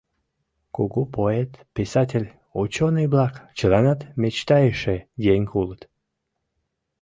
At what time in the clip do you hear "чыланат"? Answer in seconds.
3.57-3.99